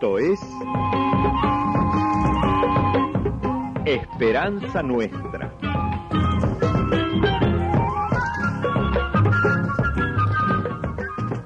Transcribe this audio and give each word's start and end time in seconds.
Esto 0.00 0.16
es 0.16 0.40
Esperanza 3.84 4.80
Nuestra. 4.80 5.52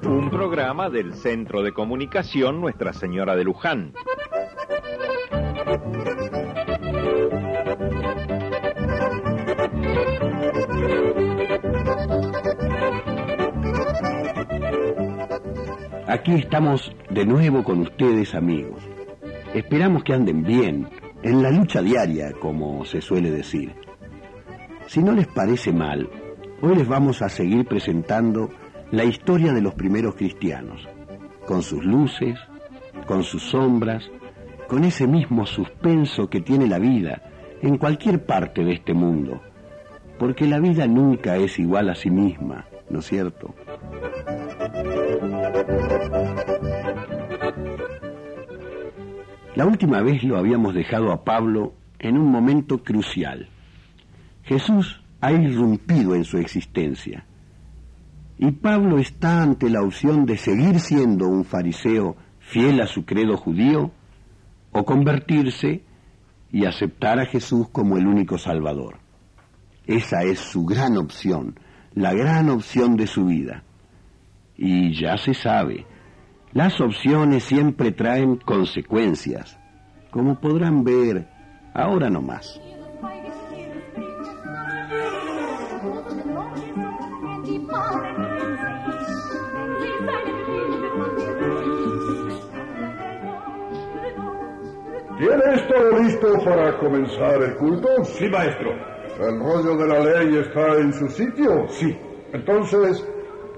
Un 0.05 0.29
programa 0.29 0.91
del 0.91 1.15
Centro 1.15 1.63
de 1.63 1.73
Comunicación 1.73 2.61
Nuestra 2.61 2.93
Señora 2.93 3.35
de 3.35 3.43
Luján. 3.43 3.93
Aquí 16.13 16.33
estamos 16.33 16.95
de 17.09 17.25
nuevo 17.25 17.63
con 17.63 17.79
ustedes 17.79 18.35
amigos. 18.35 18.83
Esperamos 19.55 20.03
que 20.03 20.13
anden 20.13 20.43
bien, 20.43 20.87
en 21.23 21.41
la 21.41 21.49
lucha 21.49 21.81
diaria, 21.81 22.33
como 22.33 22.85
se 22.85 23.01
suele 23.01 23.31
decir. 23.31 23.73
Si 24.85 25.01
no 25.01 25.11
les 25.13 25.25
parece 25.25 25.73
mal, 25.73 26.07
hoy 26.61 26.75
les 26.75 26.87
vamos 26.87 27.23
a 27.23 27.29
seguir 27.29 27.65
presentando 27.65 28.51
la 28.91 29.03
historia 29.05 29.53
de 29.53 29.61
los 29.61 29.73
primeros 29.73 30.13
cristianos, 30.13 30.87
con 31.47 31.63
sus 31.63 31.83
luces, 31.83 32.37
con 33.07 33.23
sus 33.23 33.49
sombras, 33.49 34.07
con 34.67 34.83
ese 34.83 35.07
mismo 35.07 35.47
suspenso 35.47 36.29
que 36.29 36.41
tiene 36.41 36.67
la 36.67 36.77
vida 36.77 37.23
en 37.63 37.79
cualquier 37.79 38.23
parte 38.23 38.63
de 38.63 38.73
este 38.73 38.93
mundo, 38.93 39.41
porque 40.19 40.45
la 40.45 40.59
vida 40.59 40.85
nunca 40.85 41.37
es 41.37 41.57
igual 41.57 41.89
a 41.89 41.95
sí 41.95 42.11
misma, 42.11 42.67
¿no 42.87 42.99
es 42.99 43.07
cierto? 43.07 43.55
La 49.55 49.65
última 49.67 50.01
vez 50.01 50.23
lo 50.23 50.37
habíamos 50.37 50.73
dejado 50.73 51.11
a 51.11 51.23
Pablo 51.23 51.73
en 51.99 52.17
un 52.17 52.31
momento 52.31 52.83
crucial. 52.83 53.49
Jesús 54.43 55.01
ha 55.21 55.31
irrumpido 55.31 56.15
en 56.15 56.23
su 56.23 56.37
existencia. 56.37 57.25
Y 58.39 58.51
Pablo 58.51 58.97
está 58.97 59.43
ante 59.43 59.69
la 59.69 59.81
opción 59.81 60.25
de 60.25 60.37
seguir 60.37 60.79
siendo 60.79 61.27
un 61.27 61.45
fariseo 61.45 62.17
fiel 62.39 62.81
a 62.81 62.87
su 62.87 63.05
credo 63.05 63.37
judío 63.37 63.91
o 64.71 64.83
convertirse 64.83 65.83
y 66.51 66.65
aceptar 66.65 67.19
a 67.19 67.25
Jesús 67.25 67.69
como 67.69 67.97
el 67.97 68.07
único 68.07 68.39
Salvador. 68.39 68.97
Esa 69.85 70.23
es 70.23 70.39
su 70.39 70.65
gran 70.65 70.97
opción, 70.97 71.59
la 71.93 72.13
gran 72.13 72.49
opción 72.49 72.97
de 72.97 73.05
su 73.05 73.25
vida. 73.25 73.63
Y 74.57 74.99
ya 74.99 75.15
se 75.17 75.33
sabe, 75.33 75.85
las 76.53 76.79
opciones 76.79 77.43
siempre 77.43 77.91
traen 77.91 78.37
consecuencias, 78.37 79.59
como 80.11 80.39
podrán 80.39 80.83
ver 80.83 81.27
ahora 81.73 82.09
nomás. 82.09 82.59
¿Tienes 95.17 95.67
todo 95.67 95.99
listo 95.99 96.43
para 96.43 96.77
comenzar 96.79 97.41
el 97.41 97.55
culto? 97.55 98.03
Sí, 98.03 98.27
maestro. 98.29 98.71
¿El 99.19 99.39
rollo 99.39 99.77
de 99.77 99.87
la 99.87 99.99
ley 99.99 100.37
está 100.37 100.77
en 100.77 100.93
su 100.93 101.07
sitio? 101.07 101.67
Sí. 101.69 101.97
Entonces, 102.33 103.07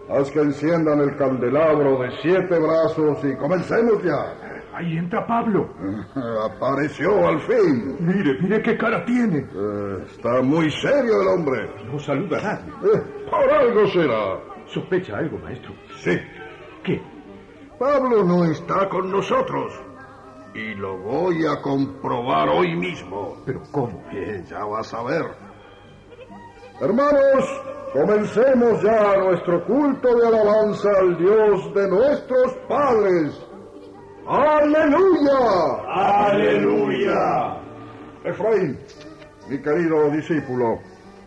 haz 0.09 0.31
que 0.31 0.39
enciendan 0.39 0.99
el 1.01 1.15
candelabro 1.17 1.99
de 1.99 2.09
siete 2.21 2.59
brazos 2.59 3.23
y 3.23 3.35
comencemos 3.35 4.03
ya. 4.03 4.45
Ahí 4.73 4.97
entra 4.97 5.25
Pablo. 5.25 5.69
Apareció 6.45 7.27
al 7.27 7.39
fin. 7.41 7.95
Mire, 7.99 8.38
mire 8.41 8.61
qué 8.61 8.77
cara 8.77 9.05
tiene. 9.05 9.39
Eh, 9.39 10.05
está 10.05 10.41
muy 10.41 10.69
serio 10.69 11.21
el 11.21 11.27
hombre. 11.29 11.69
No 11.85 11.97
saluda 11.97 12.39
a 12.39 12.41
nadie. 12.41 12.71
Eh, 12.94 13.01
por 13.29 13.49
algo 13.53 13.88
será. 13.88 14.38
¿Sospecha 14.67 15.17
algo, 15.17 15.38
maestro? 15.39 15.73
Sí. 16.03 16.17
¿Qué? 16.83 17.01
Pablo 17.79 18.23
no 18.23 18.44
está 18.45 18.89
con 18.89 19.09
nosotros. 19.11 19.71
Y 20.53 20.73
lo 20.75 20.97
voy 20.97 21.45
a 21.45 21.61
comprobar 21.61 22.49
hoy 22.49 22.75
mismo. 22.75 23.38
¿Pero 23.45 23.61
cómo? 23.71 24.03
Eh, 24.11 24.44
ya 24.49 24.65
vas 24.65 24.94
a 24.94 25.03
ver. 25.03 25.25
Hermanos, 26.81 27.46
comencemos 27.94 28.84
ya 28.84 29.16
nuestro 29.18 29.66
culto 29.66 30.13
de 30.13 30.28
alabanza 30.28 30.90
al 31.00 31.18
Dios 31.18 31.74
de 31.74 31.88
nuestros 31.88 32.53
padres. 32.68 33.47
¡Aleluya! 34.28 35.40
¡Aleluya! 35.88 37.62
Efraín, 38.25 38.78
mi 39.50 39.62
querido 39.62 40.09
discípulo, 40.09 40.80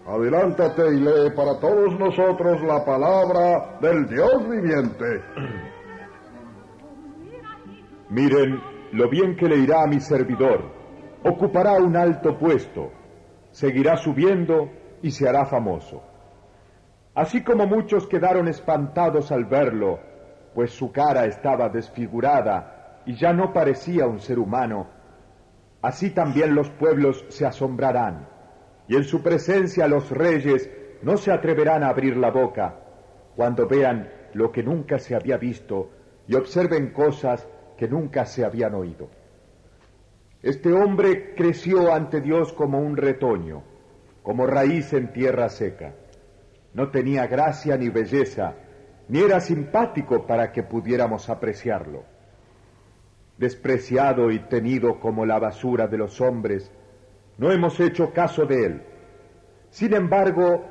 adelántate 0.06 0.94
y 0.94 1.00
lee 1.00 1.30
para 1.34 1.58
todos 1.58 1.98
nosotros 1.98 2.60
la 2.64 2.84
palabra 2.84 3.78
del 3.80 4.06
Dios 4.06 4.46
viviente. 4.50 5.22
Miren 8.10 8.60
lo 8.92 9.08
bien 9.08 9.34
que 9.34 9.48
le 9.48 9.56
irá 9.56 9.84
a 9.84 9.86
mi 9.86 10.00
servidor. 10.00 10.60
Ocupará 11.24 11.72
un 11.74 11.96
alto 11.96 12.36
puesto, 12.36 12.92
seguirá 13.50 13.96
subiendo 13.96 14.68
y 15.02 15.10
se 15.10 15.28
hará 15.28 15.46
famoso. 15.46 16.02
Así 17.14 17.42
como 17.42 17.66
muchos 17.66 18.06
quedaron 18.06 18.48
espantados 18.48 19.32
al 19.32 19.44
verlo, 19.44 19.98
pues 20.54 20.72
su 20.72 20.92
cara 20.92 21.26
estaba 21.26 21.68
desfigurada 21.68 23.02
y 23.06 23.16
ya 23.16 23.32
no 23.32 23.52
parecía 23.52 24.06
un 24.06 24.20
ser 24.20 24.38
humano, 24.38 24.86
así 25.82 26.10
también 26.10 26.54
los 26.54 26.70
pueblos 26.70 27.24
se 27.28 27.46
asombrarán, 27.46 28.28
y 28.86 28.96
en 28.96 29.04
su 29.04 29.22
presencia 29.22 29.88
los 29.88 30.10
reyes 30.10 30.70
no 31.02 31.16
se 31.16 31.32
atreverán 31.32 31.82
a 31.82 31.88
abrir 31.88 32.16
la 32.16 32.30
boca 32.30 32.74
cuando 33.36 33.66
vean 33.66 34.10
lo 34.34 34.50
que 34.50 34.62
nunca 34.62 34.98
se 34.98 35.14
había 35.14 35.36
visto 35.36 35.90
y 36.26 36.34
observen 36.34 36.92
cosas 36.92 37.46
que 37.76 37.88
nunca 37.88 38.26
se 38.26 38.44
habían 38.44 38.74
oído. 38.74 39.08
Este 40.42 40.72
hombre 40.72 41.34
creció 41.34 41.92
ante 41.92 42.20
Dios 42.20 42.52
como 42.52 42.78
un 42.78 42.96
retoño, 42.96 43.62
como 44.22 44.46
raíz 44.46 44.92
en 44.92 45.12
tierra 45.12 45.48
seca. 45.48 45.94
No 46.74 46.90
tenía 46.90 47.26
gracia 47.26 47.76
ni 47.76 47.88
belleza, 47.88 48.54
ni 49.08 49.20
era 49.20 49.40
simpático 49.40 50.26
para 50.26 50.52
que 50.52 50.62
pudiéramos 50.62 51.28
apreciarlo. 51.30 52.04
Despreciado 53.36 54.30
y 54.30 54.40
tenido 54.40 55.00
como 55.00 55.24
la 55.24 55.38
basura 55.38 55.86
de 55.86 55.98
los 55.98 56.20
hombres, 56.20 56.70
no 57.38 57.50
hemos 57.52 57.78
hecho 57.80 58.12
caso 58.12 58.44
de 58.46 58.66
él. 58.66 58.82
Sin 59.70 59.94
embargo, 59.94 60.64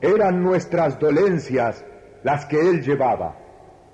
eran 0.00 0.42
nuestras 0.42 0.98
dolencias 0.98 1.84
las 2.22 2.46
que 2.46 2.58
él 2.60 2.82
llevaba, 2.82 3.36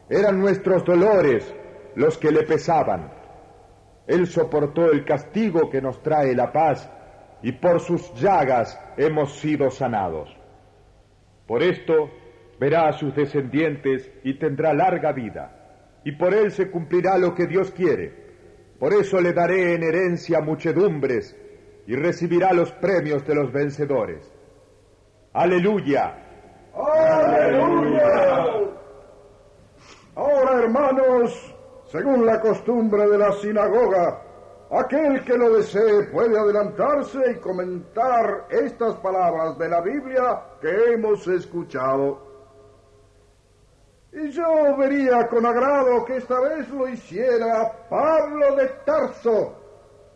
eran 0.09 0.39
nuestros 0.39 0.85
dolores 0.85 1.55
los 1.95 2.17
que 2.19 2.31
le 2.31 2.43
pesaban. 2.45 3.13
Él 4.07 4.27
soportó 4.27 4.91
el 4.91 5.05
castigo 5.05 5.69
que 5.69 5.83
nos 5.83 6.01
trae 6.03 6.35
la 6.35 6.53
paz 6.53 6.89
y 7.47 7.53
por 7.53 7.79
sus 7.79 8.13
llagas 8.15 8.77
hemos 8.97 9.39
sido 9.39 9.71
sanados. 9.71 10.37
Por 11.47 11.63
esto 11.63 12.11
verá 12.59 12.89
a 12.89 12.93
sus 12.93 13.15
descendientes 13.15 14.11
y 14.25 14.37
tendrá 14.37 14.75
larga 14.75 15.13
vida, 15.13 16.01
y 16.03 16.11
por 16.11 16.35
él 16.35 16.51
se 16.51 16.73
cumplirá 16.73 17.17
lo 17.19 17.37
que 17.37 17.47
Dios 17.47 17.71
quiere. 17.71 18.13
Por 18.81 18.93
eso 18.93 19.21
le 19.21 19.33
daré 19.33 19.75
en 19.75 19.85
herencia 19.85 20.41
muchedumbres 20.41 21.37
y 21.87 21.95
recibirá 21.95 22.53
los 22.53 22.73
premios 22.73 23.25
de 23.25 23.37
los 23.37 23.53
vencedores. 23.53 24.29
Aleluya. 25.33 26.17
¡Aleluya! 26.75 28.05
Ahora, 30.17 30.65
hermanos, 30.65 31.55
según 31.93 32.27
la 32.27 32.41
costumbre 32.41 33.07
de 33.07 33.19
la 33.19 33.31
sinagoga, 33.35 34.26
aquel 34.71 35.25
que 35.25 35.37
lo 35.37 35.57
desee 35.57 36.05
puede 36.05 36.39
adelantarse 36.39 37.19
y 37.31 37.41
comentar 37.41 38.47
estas 38.51 38.97
palabras 38.97 39.57
de 39.59 39.69
la 39.69 39.81
Biblia 39.81 40.43
que 40.61 40.93
hemos 40.93 41.27
escuchado. 41.29 42.27
Y 44.13 44.31
yo 44.31 44.77
vería 44.77 45.29
con 45.29 45.45
agrado 45.45 46.05
que 46.05 46.17
esta 46.17 46.41
vez 46.41 46.69
lo 46.71 46.89
hiciera 46.89 47.87
Pablo 47.89 48.57
de 48.57 48.67
Tarso, 48.85 49.55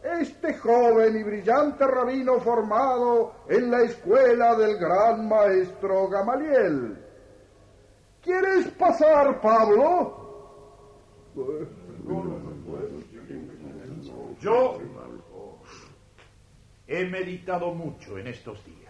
este 0.03 0.55
joven 0.55 1.17
y 1.17 1.23
brillante 1.23 1.87
rabino 1.87 2.41
formado 2.41 3.33
en 3.49 3.71
la 3.71 3.83
escuela 3.83 4.57
del 4.57 4.79
gran 4.79 5.29
maestro 5.29 6.09
Gamaliel. 6.09 6.97
¿Quieres 8.23 8.69
pasar, 8.73 9.41
Pablo? 9.41 10.21
Yo 14.41 14.79
he 16.87 17.05
meditado 17.05 17.75
mucho 17.75 18.19
en 18.19 18.27
estos 18.27 18.65
días. 18.65 18.81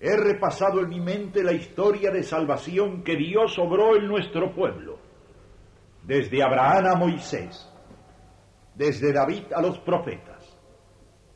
He 0.00 0.16
repasado 0.16 0.80
en 0.80 0.88
mi 0.88 1.00
mente 1.00 1.42
la 1.42 1.52
historia 1.52 2.10
de 2.10 2.22
salvación 2.22 3.02
que 3.02 3.16
Dios 3.16 3.58
obró 3.58 3.96
en 3.96 4.06
nuestro 4.06 4.52
pueblo, 4.52 4.98
desde 6.02 6.42
Abraham 6.42 6.86
a 6.86 6.94
Moisés, 6.96 7.72
desde 8.74 9.12
David 9.12 9.44
a 9.54 9.62
los 9.62 9.78
profetas, 9.78 10.58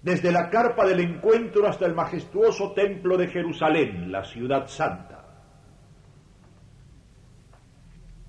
desde 0.03 0.33
la 0.33 0.51
carpa 0.51 0.85
del 0.85 1.01
encuentro 1.01 1.67
hasta 1.67 1.87
el 1.87 1.95
majestuoso 1.95 2.73
templo 2.73 3.17
de 3.17 3.29
Jerusalén, 3.29 4.11
la 4.11 4.25
ciudad 4.25 4.67
santa. 4.67 5.25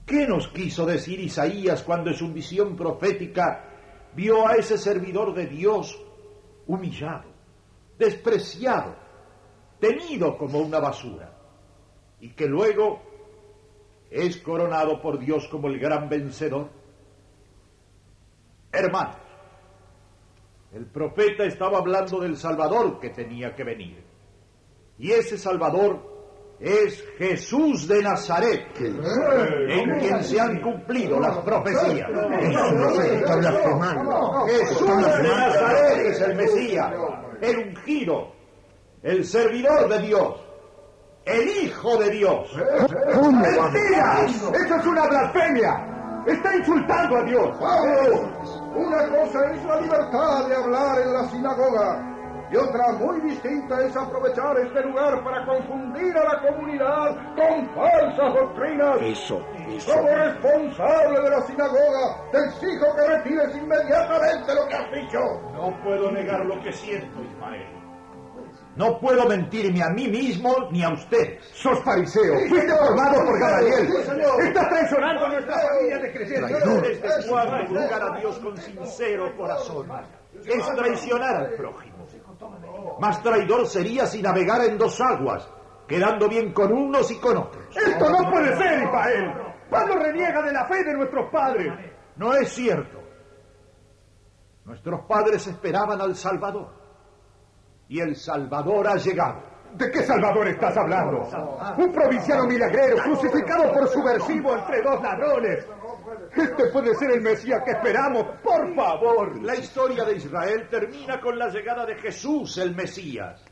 ¿Qué 0.06 0.26
nos 0.28 0.48
quiso 0.48 0.86
decir 0.86 1.20
Isaías 1.20 1.84
cuando 1.84 2.12
en 2.12 2.16
su 2.16 2.32
visión 2.32 2.76
profética 2.76 3.69
vio 4.14 4.48
a 4.48 4.56
ese 4.56 4.78
servidor 4.78 5.34
de 5.34 5.48
Dios 5.48 6.00
humillado, 6.68 7.30
despreciado, 7.98 8.96
tenido 9.80 10.38
como 10.38 10.60
una 10.60 10.80
basura, 10.80 11.32
y 12.20 12.30
que 12.30 12.48
luego 12.48 13.02
es 14.10 14.38
coronado 14.38 15.02
por 15.02 15.20
Dios 15.20 15.48
como 15.48 15.68
el 15.68 15.80
gran 15.80 16.10
vencedor? 16.10 16.70
Hermanos, 18.72 19.18
el 20.74 20.86
profeta 20.86 21.46
estaba 21.46 21.80
hablando 21.80 22.20
del 22.20 22.38
Salvador 22.38 23.00
que 23.00 23.10
tenía 23.10 23.56
que 23.56 23.64
venir. 23.64 24.04
Y 25.00 25.12
ese 25.12 25.38
Salvador 25.38 26.09
es 26.60 27.04
Jesús 27.18 27.88
de 27.88 28.04
Nazaret, 28.04 28.68
en 28.80 30.00
quien 30.00 30.24
se 30.24 30.40
han 30.40 30.60
cumplido 30.62 31.20
las 31.20 31.38
profecías. 31.38 32.08
Jesús 34.48 34.88
de 34.88 35.24
Nazaret 35.24 36.06
es 36.06 36.22
el 36.22 36.36
Mesías, 36.36 36.92
el 37.42 37.58
ungido, 37.70 38.34
el 39.04 39.24
servidor 39.24 39.88
de 39.88 40.00
Dios, 40.00 40.36
el 41.26 41.48
Hijo 41.64 41.98
de 41.98 42.10
Dios. 42.10 42.52
¡Mentira! 42.56 44.26
¡Eso 44.26 44.52
es 44.54 44.86
una 44.86 45.08
blasfemia! 45.08 46.24
¡Está 46.28 46.56
insultando 46.58 47.18
a 47.18 47.24
Dios! 47.24 47.58
¡Pablo! 47.60 48.30
Una 48.76 49.08
cosa 49.08 49.52
es 49.54 49.64
la 49.64 49.82
libertad 49.82 50.48
de 50.48 50.56
hablar 50.56 51.02
en 51.02 51.14
la 51.14 51.30
sinagoga 51.30 52.09
y 52.52 52.56
otra 52.56 52.92
muy 52.94 53.22
distinta 53.22 53.80
es 53.86 53.96
aprovechar 53.96 54.58
este 54.58 54.82
lugar 54.84 55.24
para 55.24 55.46
confundir 55.46 56.18
a 56.18 56.34
la 56.34 56.42
comunidad 56.42 57.16
con 57.36 57.70
falsas 57.76 58.34
doctrinas. 58.34 59.02
Eso, 59.02 59.46
eso. 59.68 59.94
Como 59.94 60.08
responsable 60.10 61.22
de 61.22 61.30
la 61.30 61.42
sinagoga, 61.42 62.32
te 62.32 62.38
exijo 62.46 62.96
que 62.96 63.08
retires 63.08 63.56
inmediatamente 63.56 64.56
lo 64.56 64.68
que 64.68 64.76
has 64.76 64.92
dicho. 64.92 65.20
No 65.54 65.80
puedo 65.84 66.12
negar 66.12 66.46
lo 66.46 66.60
que 66.62 66.72
siento, 66.72 67.22
Ismael. 67.22 67.79
No 68.76 69.00
puedo 69.00 69.26
mentirme 69.28 69.84
a 69.84 69.90
mí 69.90 70.08
mismo 70.08 70.70
ni 70.72 70.84
a 70.84 70.90
usted. 70.94 71.40
¡Sos 71.54 71.84
fariseo! 71.84 72.34
¡Fuiste 72.48 72.76
formado 72.78 73.26
por 73.26 73.40
Gamaliel! 73.40 73.88
¡Estás 74.48 74.70
traicionando 74.70 75.26
a 75.26 75.30
nuestra 75.30 75.60
familia 75.60 75.98
de 76.00 76.14
creyentes! 76.14 77.02
Desde 77.02 77.30
cuándo 77.30 77.68
juzgar 77.68 78.04
a 78.04 78.20
Dios 78.20 78.40
con 78.40 78.58
sincero 78.58 79.36
corazón 79.36 79.92
es 80.46 80.76
traicionar 80.76 81.36
al 81.36 81.54
prójimo. 81.56 82.08
Más 83.00 83.22
traidor 83.22 83.68
sería 83.68 84.06
si 84.06 84.22
navegara 84.22 84.66
en 84.66 84.78
dos 84.78 85.02
aguas, 85.02 85.50
quedando 85.88 86.30
bien 86.30 86.54
con 86.54 86.72
unos 86.72 87.12
y 87.12 87.18
con 87.20 87.38
otros. 87.38 87.76
¡Esto 87.76 88.10
no 88.10 88.32
puede 88.32 88.56
ser, 88.56 88.84
Ismael! 88.84 89.34
Pablo 89.70 89.96
reniega 89.96 90.42
de 90.42 90.54
la 90.54 90.66
fe 90.66 90.84
de 90.84 90.94
nuestros 90.94 91.30
padres. 91.32 91.74
No 92.16 92.34
es 92.34 92.50
cierto. 92.50 93.00
Nuestros 94.66 95.02
padres 95.06 95.46
esperaban 95.48 96.00
al 96.00 96.16
Salvador. 96.16 96.79
Y 97.90 98.00
el 98.00 98.16
Salvador 98.16 98.88
ha 98.88 98.96
llegado. 98.96 99.44
¿De 99.74 99.92
qué 99.92 100.04
Salvador 100.04 100.48
estás 100.48 100.78
hablando? 100.78 101.28
Un 101.78 101.92
provinciano 101.92 102.46
milagrero, 102.46 102.98
crucificado 103.04 103.72
por 103.74 103.88
subversivo 103.88 104.56
entre 104.56 104.82
dos 104.82 105.02
ladrones. 105.02 105.68
Este 106.36 106.68
puede 106.68 106.96
ser 106.96 107.12
el 107.12 107.22
Mesías 107.22 107.62
que 107.64 107.72
esperamos, 107.72 108.24
por 108.44 108.74
favor. 108.76 109.42
La 109.44 109.56
historia 109.56 110.06
de 110.06 110.16
Israel 110.16 110.68
termina 110.70 111.20
con 111.20 111.38
la 111.38 111.50
llegada 111.50 111.86
de 111.86 111.96
Jesús, 111.96 112.58
el 112.58 112.76
Mesías. 112.76 113.44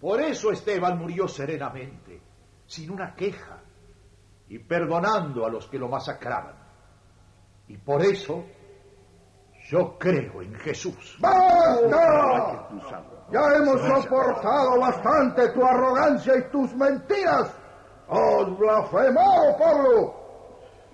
Por 0.00 0.20
eso 0.20 0.50
Esteban 0.50 0.98
murió 0.98 1.28
serenamente, 1.28 2.20
sin 2.66 2.90
una 2.90 3.14
queja, 3.14 3.60
y 4.48 4.58
perdonando 4.58 5.46
a 5.46 5.50
los 5.50 5.68
que 5.68 5.78
lo 5.78 5.88
masacraban. 5.88 6.56
Y 7.68 7.76
por 7.78 8.02
eso 8.02 8.44
yo 9.70 9.96
creo 9.98 10.42
en 10.42 10.54
Jesús. 10.56 11.16
¡Basta! 11.20 12.21
Ya 13.30 13.40
hemos 13.56 13.80
soportado 13.80 14.78
bastante 14.78 15.48
tu 15.50 15.64
arrogancia 15.64 16.36
y 16.36 16.50
tus 16.50 16.74
mentiras. 16.74 17.50
¡Has 18.08 18.58
blasfemado, 18.58 19.56
Pablo! 19.58 20.14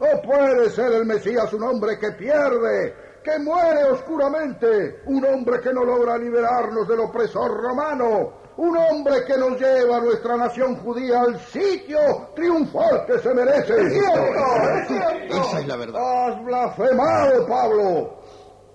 No 0.01 0.23
puede 0.23 0.71
ser 0.71 0.93
el 0.93 1.07
Mesías 1.07 1.53
un 1.53 1.65
hombre 1.65 1.99
que 1.99 2.13
pierde, 2.13 2.95
que 3.25 3.39
muere 3.41 3.85
oscuramente, 3.85 5.03
un 5.07 5.25
hombre 5.25 5.61
que 5.61 5.73
no 5.73 5.85
logra 5.85 6.17
liberarnos 6.17 6.87
del 6.87 7.01
opresor 7.01 7.51
romano, 7.61 8.33
un 8.57 8.77
hombre 8.77 9.25
que 9.25 9.37
nos 9.37 9.59
lleva 9.61 9.97
a 9.97 10.01
nuestra 10.01 10.37
nación 10.37 10.77
judía 10.77 11.23
al 11.23 11.41
sitio 11.41 11.99
triunfal 12.37 13.07
que 13.07 13.19
se 13.19 13.35
merece. 13.35 13.75
¡Es 13.75 13.93
cierto! 13.93 15.45
Esa 15.45 15.61
es 15.61 15.67
la 15.67 15.77
verdad. 15.77 16.29
Has 16.29 16.45
blasfemado, 16.45 17.47
Pablo. 17.49 18.21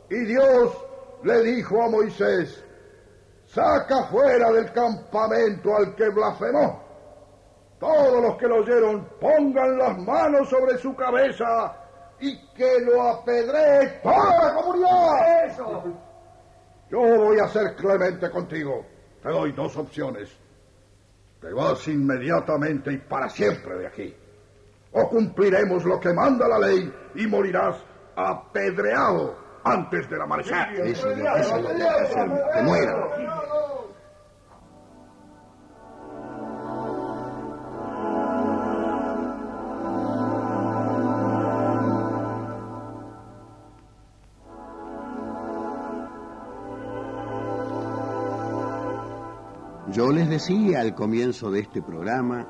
Y 0.10 0.26
Dios 0.26 0.72
le 1.24 1.42
dijo 1.44 1.82
a 1.82 1.90
Moisés, 1.90 2.63
saca 3.54 4.06
fuera 4.06 4.52
del 4.52 4.72
campamento 4.72 5.76
al 5.76 5.96
que 5.96 6.10
blasfemó. 6.10 6.82
Todos 7.80 8.22
los 8.22 8.38
que 8.38 8.48
lo 8.48 8.58
oyeron 8.58 9.08
pongan 9.20 9.78
las 9.78 9.98
manos 10.00 10.50
sobre 10.50 10.78
su 10.78 10.96
cabeza 10.96 11.76
y 12.20 12.48
que 12.54 12.80
lo 12.82 13.02
apedree 13.02 14.00
toda 14.02 14.46
la 14.46 14.54
comunidad. 14.56 15.46
Eso. 15.46 15.84
Yo 16.90 17.00
voy 17.00 17.40
a 17.40 17.48
ser 17.48 17.76
clemente 17.76 18.30
contigo. 18.32 18.86
Te 19.22 19.30
doy 19.30 19.52
dos 19.52 19.76
opciones. 19.78 20.30
Te 21.42 21.54
vas 21.54 21.88
inmediatamente 21.88 22.94
y 22.94 22.98
para 22.98 23.30
siempre 23.30 23.78
de 23.78 23.88
aquí. 23.88 24.16
O 24.94 25.10
cumpliremos 25.10 25.84
lo 25.84 26.00
que 26.00 26.14
manda 26.14 26.48
la 26.48 26.60
ley 26.60 26.92
y 27.16 27.28
morirás 27.28 27.84
apedreado 28.16 29.36
antes 29.64 30.10
del 30.10 30.22
amanecer. 30.22 30.56
Eso, 30.86 31.10
eso 31.10 31.10
es 31.10 31.62
lo 31.64 31.70
que 31.70 31.84
hay 31.84 31.96
que 31.98 32.04
hacer. 32.04 32.30
Que 32.54 32.62
muera. 32.62 33.43
Yo 49.94 50.12
les 50.12 50.28
decía 50.28 50.82
al 50.82 50.96
comienzo 50.96 51.52
de 51.52 51.60
este 51.60 51.84
programa 51.84 52.48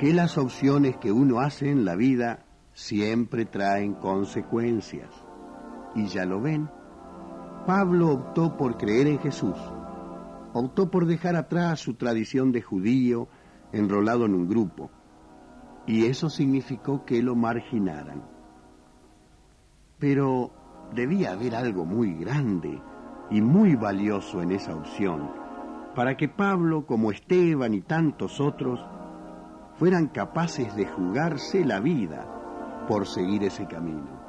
que 0.00 0.12
las 0.12 0.36
opciones 0.36 0.96
que 0.96 1.12
uno 1.12 1.38
hace 1.38 1.70
en 1.70 1.84
la 1.84 1.94
vida 1.94 2.46
siempre 2.72 3.44
traen 3.44 3.94
consecuencias. 3.94 5.08
Y 5.94 6.06
ya 6.08 6.24
lo 6.24 6.40
ven. 6.40 6.68
Pablo 7.64 8.10
optó 8.10 8.56
por 8.56 8.76
creer 8.76 9.06
en 9.06 9.20
Jesús. 9.20 9.56
Optó 10.52 10.90
por 10.90 11.06
dejar 11.06 11.36
atrás 11.36 11.78
su 11.78 11.94
tradición 11.94 12.50
de 12.50 12.62
judío 12.62 13.28
enrolado 13.70 14.26
en 14.26 14.34
un 14.34 14.48
grupo. 14.48 14.90
Y 15.86 16.06
eso 16.06 16.28
significó 16.28 17.04
que 17.04 17.22
lo 17.22 17.36
marginaran. 17.36 18.24
Pero 20.00 20.50
debía 20.92 21.34
haber 21.34 21.54
algo 21.54 21.84
muy 21.84 22.14
grande 22.14 22.82
y 23.30 23.40
muy 23.40 23.76
valioso 23.76 24.42
en 24.42 24.50
esa 24.50 24.74
opción 24.74 25.43
para 25.94 26.16
que 26.16 26.28
Pablo, 26.28 26.86
como 26.86 27.10
Esteban 27.10 27.74
y 27.74 27.80
tantos 27.80 28.40
otros, 28.40 28.80
fueran 29.78 30.08
capaces 30.08 30.74
de 30.76 30.86
jugarse 30.86 31.64
la 31.64 31.80
vida 31.80 32.84
por 32.88 33.06
seguir 33.06 33.44
ese 33.44 33.66
camino. 33.66 34.24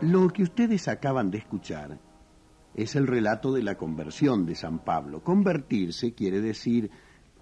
Lo 0.00 0.28
que 0.30 0.42
ustedes 0.42 0.88
acaban 0.88 1.30
de 1.30 1.38
escuchar 1.38 1.98
es 2.74 2.96
el 2.96 3.06
relato 3.06 3.52
de 3.52 3.62
la 3.62 3.76
conversión 3.76 4.46
de 4.46 4.56
San 4.56 4.80
Pablo. 4.80 5.22
Convertirse 5.22 6.14
quiere 6.14 6.40
decir 6.40 6.90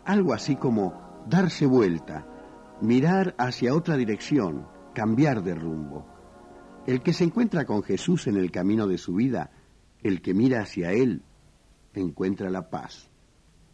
algo 0.04 0.34
así 0.34 0.56
como 0.56 1.24
darse 1.26 1.64
vuelta, 1.64 2.26
mirar 2.82 3.34
hacia 3.38 3.74
otra 3.74 3.96
dirección, 3.96 4.66
cambiar 4.94 5.42
de 5.42 5.54
rumbo. 5.54 6.06
El 6.86 7.02
que 7.02 7.12
se 7.12 7.24
encuentra 7.24 7.64
con 7.64 7.82
Jesús 7.82 8.26
en 8.26 8.36
el 8.36 8.50
camino 8.50 8.86
de 8.86 8.98
su 8.98 9.14
vida, 9.14 9.50
el 10.02 10.22
que 10.22 10.34
mira 10.34 10.62
hacia 10.62 10.92
Él, 10.92 11.22
encuentra 11.94 12.50
la 12.50 12.70
paz, 12.70 13.10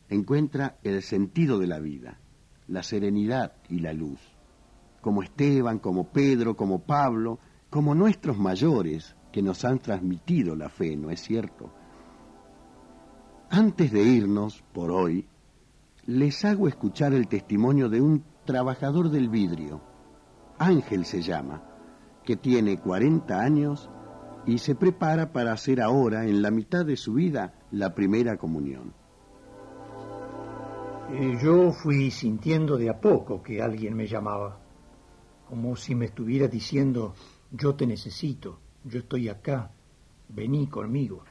encuentra 0.08 0.78
el 0.82 1.02
sentido 1.02 1.58
de 1.58 1.66
la 1.66 1.78
vida, 1.78 2.18
la 2.68 2.82
serenidad 2.82 3.54
y 3.68 3.80
la 3.80 3.92
luz. 3.92 4.20
Como 5.00 5.22
Esteban, 5.22 5.78
como 5.78 6.10
Pedro, 6.10 6.56
como 6.56 6.80
Pablo, 6.80 7.38
como 7.70 7.94
nuestros 7.94 8.38
mayores 8.38 9.14
que 9.32 9.42
nos 9.42 9.64
han 9.64 9.78
transmitido 9.78 10.56
la 10.56 10.68
fe, 10.68 10.96
¿no 10.96 11.10
es 11.10 11.20
cierto? 11.20 11.72
Antes 13.50 13.92
de 13.92 14.02
irnos 14.02 14.64
por 14.72 14.90
hoy, 14.90 15.26
les 16.06 16.44
hago 16.44 16.68
escuchar 16.68 17.12
el 17.12 17.28
testimonio 17.28 17.88
de 17.88 18.00
un 18.00 18.24
trabajador 18.44 19.10
del 19.10 19.28
vidrio. 19.28 19.80
Ángel 20.58 21.04
se 21.04 21.22
llama, 21.22 21.62
que 22.24 22.36
tiene 22.36 22.78
40 22.78 23.40
años 23.40 23.90
y 24.46 24.58
se 24.58 24.74
prepara 24.74 25.32
para 25.32 25.52
hacer 25.52 25.80
ahora, 25.80 26.24
en 26.24 26.40
la 26.40 26.50
mitad 26.50 26.84
de 26.84 26.96
su 26.96 27.14
vida, 27.14 27.54
la 27.70 27.94
primera 27.94 28.36
comunión. 28.36 28.94
Eh, 31.12 31.38
yo 31.42 31.72
fui 31.72 32.10
sintiendo 32.10 32.76
de 32.76 32.90
a 32.90 33.00
poco 33.00 33.42
que 33.42 33.60
alguien 33.60 33.94
me 33.94 34.06
llamaba, 34.06 34.58
como 35.48 35.76
si 35.76 35.94
me 35.94 36.06
estuviera 36.06 36.48
diciendo, 36.48 37.14
yo 37.50 37.74
te 37.74 37.86
necesito, 37.86 38.58
yo 38.84 39.00
estoy 39.00 39.28
acá, 39.28 39.70
vení 40.28 40.68
conmigo. 40.68 41.22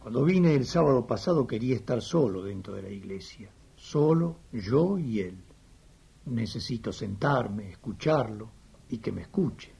Cuando 0.00 0.24
vine 0.24 0.54
el 0.54 0.66
sábado 0.66 1.06
pasado 1.06 1.46
quería 1.46 1.76
estar 1.76 2.02
solo 2.02 2.42
dentro 2.42 2.74
de 2.74 2.82
la 2.82 2.90
iglesia, 2.90 3.50
solo 3.76 4.36
yo 4.52 4.98
y 4.98 5.20
él. 5.20 5.38
Necesito 6.26 6.92
sentarme, 6.92 7.70
escucharlo 7.70 8.50
y 8.88 8.98
que 8.98 9.12
me 9.12 9.22
escuche. 9.22 9.72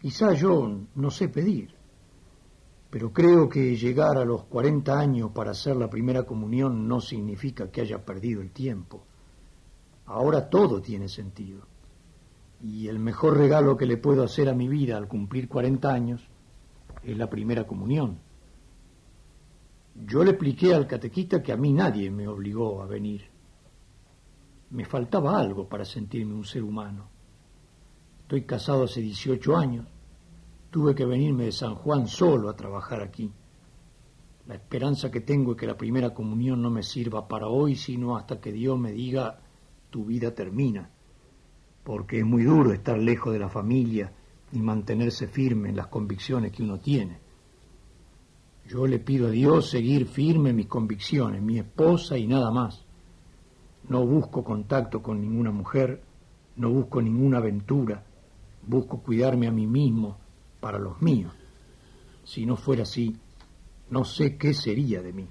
Quizá 0.00 0.32
yo 0.32 0.78
no 0.94 1.10
sé 1.10 1.28
pedir, 1.28 1.74
pero 2.90 3.12
creo 3.12 3.48
que 3.48 3.76
llegar 3.76 4.18
a 4.18 4.24
los 4.24 4.44
40 4.44 4.98
años 4.98 5.30
para 5.32 5.52
hacer 5.52 5.76
la 5.76 5.88
primera 5.88 6.24
comunión 6.24 6.88
no 6.88 7.00
significa 7.00 7.70
que 7.70 7.82
haya 7.82 8.04
perdido 8.04 8.40
el 8.40 8.50
tiempo. 8.50 9.04
Ahora 10.06 10.50
todo 10.50 10.82
tiene 10.82 11.08
sentido. 11.08 11.60
Y 12.62 12.88
el 12.88 12.98
mejor 12.98 13.38
regalo 13.38 13.76
que 13.76 13.86
le 13.86 13.96
puedo 13.96 14.24
hacer 14.24 14.48
a 14.48 14.54
mi 14.54 14.68
vida 14.68 14.96
al 14.96 15.06
cumplir 15.06 15.48
40 15.48 15.88
años 15.88 16.28
es 17.02 17.16
la 17.16 17.30
primera 17.30 17.66
comunión. 17.66 18.18
Yo 19.94 20.24
le 20.24 20.30
expliqué 20.30 20.74
al 20.74 20.86
catequista 20.86 21.42
que 21.42 21.52
a 21.52 21.56
mí 21.56 21.72
nadie 21.72 22.10
me 22.10 22.26
obligó 22.26 22.82
a 22.82 22.86
venir. 22.86 23.29
Me 24.70 24.84
faltaba 24.84 25.38
algo 25.38 25.68
para 25.68 25.84
sentirme 25.84 26.34
un 26.34 26.44
ser 26.44 26.62
humano. 26.62 27.08
Estoy 28.22 28.42
casado 28.42 28.84
hace 28.84 29.00
18 29.00 29.56
años. 29.56 29.86
Tuve 30.70 30.94
que 30.94 31.04
venirme 31.04 31.46
de 31.46 31.52
San 31.52 31.74
Juan 31.74 32.06
solo 32.06 32.48
a 32.48 32.54
trabajar 32.54 33.02
aquí. 33.02 33.32
La 34.46 34.54
esperanza 34.54 35.10
que 35.10 35.20
tengo 35.20 35.52
es 35.52 35.58
que 35.58 35.66
la 35.66 35.76
primera 35.76 36.14
comunión 36.14 36.62
no 36.62 36.70
me 36.70 36.82
sirva 36.82 37.26
para 37.26 37.48
hoy, 37.48 37.74
sino 37.74 38.16
hasta 38.16 38.40
que 38.40 38.52
Dios 38.52 38.78
me 38.78 38.92
diga, 38.92 39.40
tu 39.90 40.04
vida 40.04 40.32
termina. 40.32 40.90
Porque 41.82 42.20
es 42.20 42.24
muy 42.24 42.44
duro 42.44 42.72
estar 42.72 42.98
lejos 42.98 43.32
de 43.32 43.40
la 43.40 43.48
familia 43.48 44.12
y 44.52 44.60
mantenerse 44.60 45.26
firme 45.26 45.70
en 45.70 45.76
las 45.76 45.88
convicciones 45.88 46.52
que 46.52 46.62
uno 46.62 46.78
tiene. 46.78 47.18
Yo 48.68 48.86
le 48.86 49.00
pido 49.00 49.26
a 49.26 49.30
Dios 49.30 49.68
seguir 49.68 50.06
firme 50.06 50.52
mis 50.52 50.66
convicciones, 50.66 51.42
mi 51.42 51.58
esposa 51.58 52.16
y 52.16 52.28
nada 52.28 52.52
más. 52.52 52.86
No 53.90 54.06
busco 54.06 54.44
contacto 54.44 55.02
con 55.02 55.20
ninguna 55.20 55.50
mujer, 55.50 56.00
no 56.54 56.70
busco 56.70 57.02
ninguna 57.02 57.38
aventura, 57.38 58.04
busco 58.64 58.98
cuidarme 59.02 59.48
a 59.48 59.50
mí 59.50 59.66
mismo 59.66 60.16
para 60.60 60.78
los 60.78 61.02
míos. 61.02 61.32
Si 62.22 62.46
no 62.46 62.54
fuera 62.54 62.84
así, 62.84 63.16
no 63.90 64.04
sé 64.04 64.36
qué 64.36 64.54
sería 64.54 65.02
de 65.02 65.12
mí. 65.12 65.26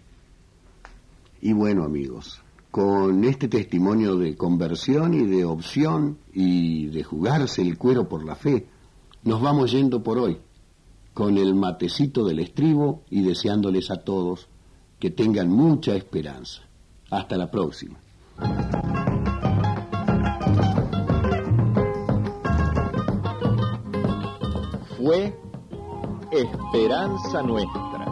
Y 1.40 1.54
bueno, 1.54 1.86
amigos, 1.86 2.42
con 2.70 3.24
este 3.24 3.48
testimonio 3.48 4.18
de 4.18 4.36
conversión 4.36 5.14
y 5.14 5.26
de 5.26 5.46
opción 5.46 6.18
y 6.34 6.88
de 6.88 7.06
jugarse 7.06 7.62
el 7.62 7.78
cuero 7.78 8.10
por 8.10 8.26
la 8.26 8.36
fe, 8.36 8.68
nos 9.24 9.42
vamos 9.42 9.72
yendo 9.72 10.04
por 10.04 10.18
hoy, 10.18 10.38
con 11.14 11.38
el 11.38 11.56
matecito 11.56 12.26
del 12.26 12.40
estribo 12.40 13.04
y 13.10 13.22
deseándoles 13.22 13.90
a 13.90 14.04
todos 14.04 14.50
que 15.00 15.12
tengan 15.12 15.50
mucha 15.50 15.96
esperanza. 15.96 16.64
Hasta 17.10 17.38
la 17.38 17.50
próxima. 17.50 17.98
Fue 25.10 25.36
Esperanza 26.30 27.42
Nuestra, 27.42 28.06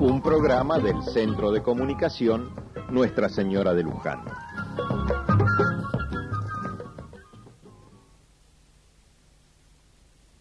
un 0.00 0.20
programa 0.20 0.80
del 0.80 1.00
Centro 1.04 1.52
de 1.52 1.62
Comunicación 1.62 2.50
Nuestra 2.90 3.28
Señora 3.28 3.72
de 3.72 3.84
Luján. 3.84 4.24